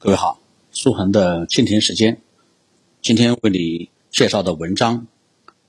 [0.00, 2.22] 各位好，苏恒的蜻蜓时间，
[3.02, 5.08] 今天为你介绍的文章，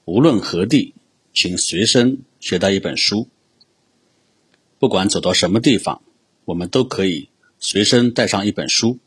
[0.05, 0.93] 无论何地，
[1.33, 3.27] 请随身携带一本书。
[4.77, 6.03] 不管走到什么地方，
[6.45, 8.99] 我们都可以随身带上一本书。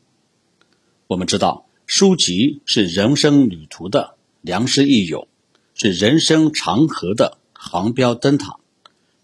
[1.07, 5.29] 我们知道，书籍是人生旅途的良师益友，
[5.73, 8.59] 是人生长河的航标灯塔，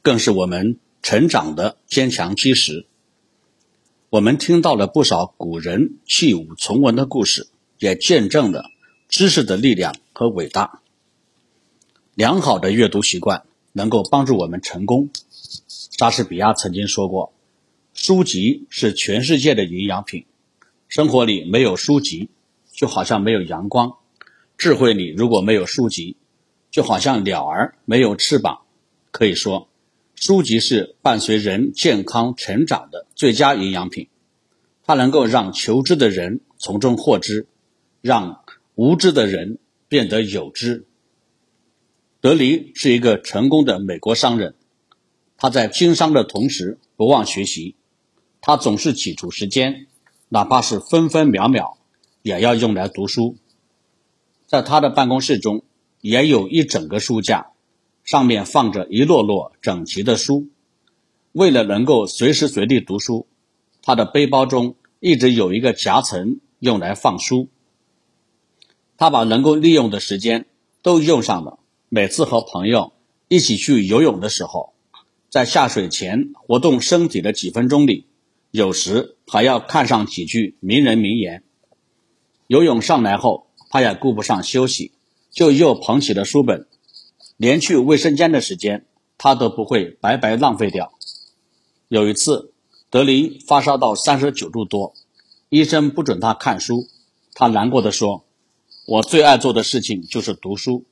[0.02, 2.86] 更是我们成长的坚强基石。
[4.12, 8.72] 我们听到了不少古人弃武从文的故事，也见证了
[9.08, 10.82] 知识的力量和伟大。
[12.16, 15.12] 良好的阅读习惯能够帮助我们成功。
[15.68, 17.34] 莎士比亚曾经说过
[17.94, 20.26] ：“书籍是全世界的营养品。
[20.88, 22.30] 生活里没有书籍，
[22.73, 23.99] 就好像没有阳光；
[24.57, 26.18] 智慧里如果没有书籍，
[26.71, 28.62] 就好像鸟儿没有翅膀。”
[29.12, 29.68] 可以说。
[30.22, 34.10] 书籍是伴随人健康成长的最佳营养品，
[34.84, 37.48] 它能够让求知的人从中获知，
[38.02, 38.44] 让
[38.76, 40.85] 无知的人变得有知。
[42.20, 44.55] 德黎是一个成功的美国商人，
[45.38, 47.77] 他在经商的同时不忘学习，
[48.41, 49.88] 他总是挤出时间，
[50.27, 51.77] 哪怕是分分秒秒，
[52.24, 53.38] 也要用来读书。
[54.46, 55.63] 在他的办公室中，
[56.02, 57.52] 也有一整个书架。
[58.04, 60.48] 上面放着一摞摞整齐的书，
[61.32, 63.28] 为了能够随时随地读书，
[63.82, 67.50] 他的背包中一直有一个夹层用来放书。
[68.97, 70.46] 他把能够利用的时间
[70.81, 71.59] 都用上了。
[71.88, 72.94] 每次和朋友
[73.28, 74.74] 一起去游泳的时候，
[75.30, 78.06] 在下水前活动身体的几分钟里，
[78.52, 81.44] 有时还要看上几句名人名言。
[82.47, 84.92] 游泳上来后，他也顾不上休息，
[85.31, 86.68] 就又捧起了书本。
[87.40, 88.85] 连去卫生间的时间，
[89.18, 90.91] 他都不会白白浪费掉。
[91.88, 92.51] 有一次，
[92.90, 94.94] 德林发烧到三十九度多，
[95.47, 96.90] 医生不准他看书，
[97.34, 98.25] 他难过的说
[98.85, 100.84] ：“我最爱做的事情就是读书，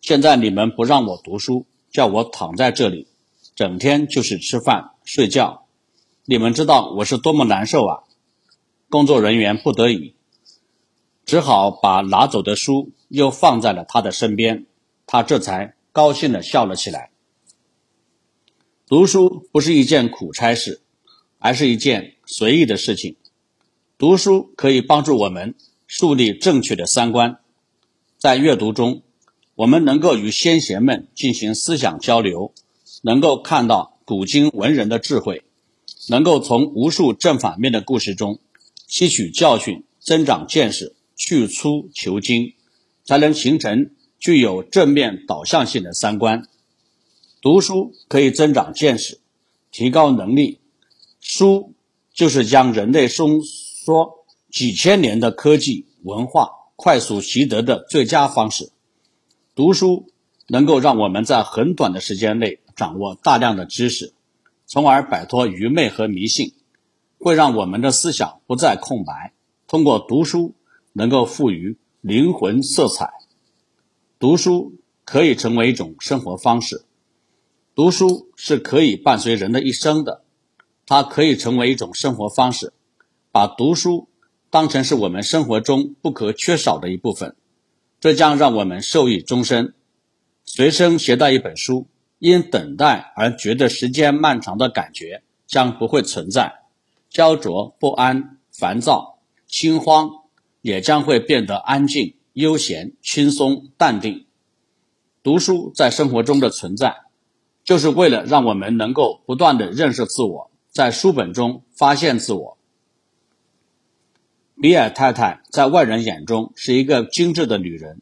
[0.00, 3.08] 现在你们不让我读书，叫我躺在这里，
[3.56, 5.66] 整天就是吃饭睡觉，
[6.24, 8.04] 你们知道我是多么难受啊！”
[8.88, 10.14] 工作人员不得已，
[11.26, 14.66] 只好把拿走的书又放在了他的身边，
[15.04, 15.74] 他这才。
[15.92, 17.10] 高兴的笑了起来。
[18.86, 20.82] 读书不是一件苦差事，
[21.38, 23.16] 而是一件随意的事情。
[23.98, 25.54] 读书可以帮助我们
[25.86, 27.38] 树立正确的三观。
[28.18, 29.02] 在阅读中，
[29.54, 32.52] 我们能够与先贤们进行思想交流，
[33.02, 35.44] 能够看到古今文人的智慧，
[36.08, 38.40] 能够从无数正反面的故事中
[38.86, 42.54] 吸取教训，增长见识，去粗求精，
[43.04, 43.90] 才能形成。
[44.20, 46.46] 具有正面导向性的三观，
[47.40, 49.18] 读书可以增长见识，
[49.72, 50.60] 提高能力。
[51.20, 51.72] 书
[52.12, 58.70] 就是将人类松缩几千年的科技文化快速习得的最佳方式。
[59.54, 60.10] 读书
[60.48, 64.12] 能够让我们在很短的时间内掌握大量的知识，
[64.66, 66.52] 从而摆脱愚昧和迷信，
[67.18, 69.32] 会让我们的思想不再空白。
[69.66, 70.54] 通过读书，
[70.92, 73.19] 能够赋予灵魂色彩。
[74.20, 74.74] 读书
[75.06, 76.84] 可以成为一种生活方式，
[77.74, 80.24] 读书是可以伴随人的一生的，
[80.84, 82.74] 它可以成为一种生活方式，
[83.32, 84.08] 把读书
[84.50, 87.34] 当成是我们生活中不可缺少的一部分，
[87.98, 89.72] 这将让我们受益终身。
[90.44, 91.86] 随身携带一本书，
[92.18, 96.60] 因等待而觉得时间漫长的感觉将不会存在，
[97.08, 100.10] 焦灼不安、烦躁、心慌
[100.60, 102.16] 也将会变得安静。
[102.32, 104.26] 悠闲、轻松、淡定。
[105.22, 106.96] 读书在生活中的存在，
[107.64, 112.56] 就是为了让我们能够不断的认识自我，在书本中发现自我。
[114.60, 118.00] 比尔太太在外人眼中是一个精致的女人，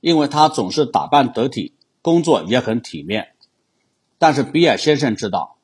[0.00, 3.34] 因为她总是打扮得体，工作也很体面。
[4.18, 5.58] 但是比尔先生知道，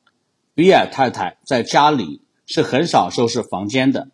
[0.53, 4.09] 比尔太太在家里是很少收拾房间的，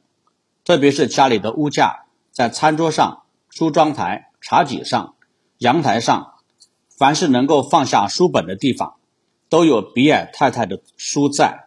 [0.63, 3.23] 特别是家里的屋架，在餐桌上。
[3.57, 5.15] 梳妆台、茶几上、
[5.57, 6.35] 阳台上，
[6.95, 8.97] 凡是能够放下书本的地方，
[9.49, 11.65] 都有比尔太太的书在。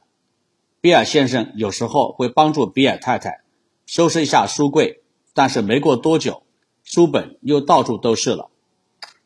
[0.81, 3.41] 比尔先生有时候会帮助比尔太太
[3.87, 5.03] 收拾一下书柜，
[5.35, 6.45] 但是没过多久，
[6.85, 8.51] 书本又到处都是了。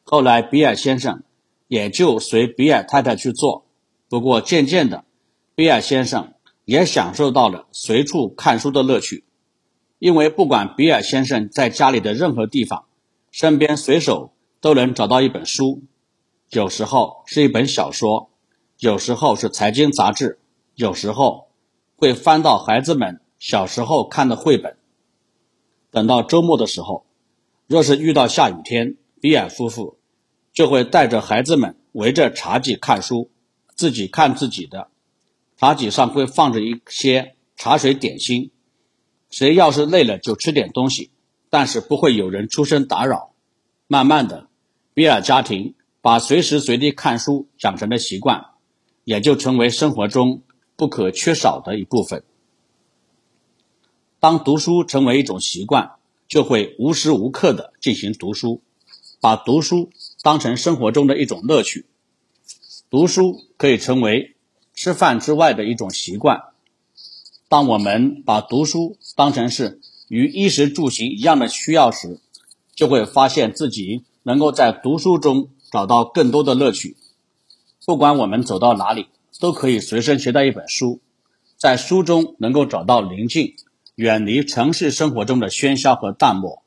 [0.03, 1.23] 后来，比尔先生
[1.69, 3.67] 也就随比尔太太去做。
[4.09, 5.05] 不过，渐渐的，
[5.55, 6.33] 比尔先生
[6.65, 9.27] 也享受到了随处看书的乐趣。
[10.05, 12.85] 因为不管比尔先生在家里的任何地方，
[13.31, 15.83] 身边随手都能找到一本书，
[16.51, 18.29] 有时候是一本小说，
[18.79, 20.39] 有时候是财经杂志，
[20.75, 21.49] 有时候
[21.97, 24.77] 会翻到孩子们小时候看的绘本。
[25.91, 27.07] 等到周末的时候，
[27.67, 29.97] 若是遇到下雨天，比尔夫妇
[30.53, 33.31] 就会带着孩子们围着茶几看书，
[33.75, 34.89] 自己看自己的。
[35.57, 38.51] 茶几上会放着一些茶水点心，
[39.35, 41.11] 谁要是累了就吃点东西，
[41.51, 43.33] 但是不会有人出声打扰。
[43.89, 44.47] 慢慢的，
[44.95, 48.45] 比尔家庭把随时随地看书养成的习惯，
[49.03, 50.43] 也就成为生活中
[50.77, 52.23] 不可缺少的一部分。
[54.21, 55.97] 当读书成为一种习惯，
[56.29, 58.63] 就会无时无刻的进行读书，
[59.21, 59.91] 把读书
[60.23, 61.87] 当成生活中的一种乐趣。
[62.89, 64.37] 读书可以成为
[64.75, 66.54] 吃饭之外的一种习惯。
[67.49, 72.21] 当我们把读书当成是与衣食住行一样的需要时，
[72.75, 76.97] 就会发现自己能够在读书中找到更多的乐趣。
[77.87, 79.07] 不管我们走到哪里，
[79.39, 81.01] 都可以随身携带一本书，
[81.57, 83.55] 在书中能够找到宁静。
[83.97, 86.65] 远离城市生活中的喧嚣和淡漠，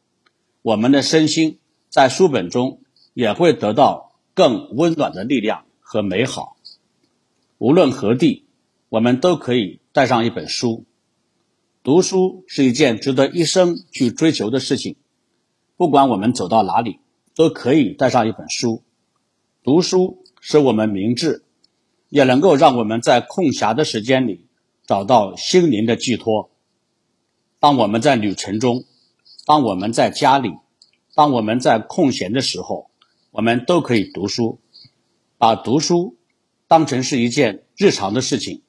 [0.61, 1.59] 我们的身心
[1.89, 2.79] 在书本中
[3.13, 6.55] 也会得到更温暖的力量和美好。
[7.57, 8.45] 无论何地，
[8.89, 10.85] 我们都可以带上一本书。
[11.83, 14.95] 读书是一件值得一生去追求的事情。
[15.75, 16.99] 不管我们走到哪里，
[17.35, 18.83] 都可以带上一本书。
[19.63, 21.43] 读书使我们明智，
[22.09, 24.45] 也能够让我们在空暇的时间里
[24.85, 26.49] 找到心灵的寄托。
[27.59, 28.85] 当我们在旅程中，
[29.45, 30.53] 当我们在家里，
[31.13, 32.89] 当我们在空闲的时候，
[33.31, 34.59] 我们都可以读书，
[35.37, 36.15] 把读书
[36.67, 38.61] 当成是一件日常的事情，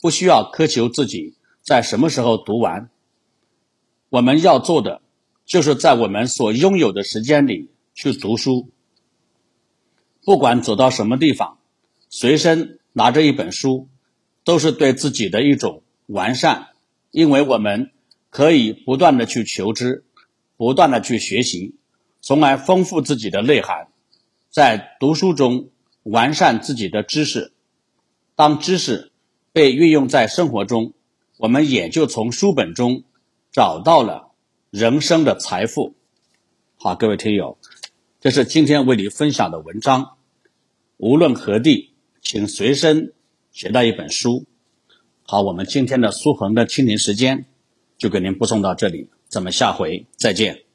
[0.00, 2.90] 不需要苛求自己在什么时候读完。
[4.08, 5.02] 我们要做的，
[5.44, 8.70] 就是在我们所拥有的时间里去读书。
[10.24, 11.58] 不管走到什么地方，
[12.08, 13.88] 随身拿着一本书，
[14.44, 16.68] 都是对自己的一种完善，
[17.10, 17.92] 因为我们。
[18.28, 20.04] 可以不断的去求知，
[20.58, 21.76] 不断的去学习，
[22.20, 23.88] 从而丰富自己的内涵，
[24.50, 25.70] 在读书中
[26.02, 27.54] 完善自己的知识。
[28.34, 29.10] 当知识
[29.56, 30.92] 被运用在生活中，
[31.38, 33.04] 我们也就从书本中
[33.50, 34.32] 找到了
[34.68, 35.94] 人生的财富。
[36.76, 37.56] 好，各位听友，
[38.20, 40.18] 这是今天为你分享的文章。
[40.98, 43.14] 无论何地，请随身
[43.50, 44.44] 携带一本书。
[45.22, 47.46] 好，我们今天的苏恒的清零时间。
[47.96, 50.65] 就给您播送到这里，咱们下回再见。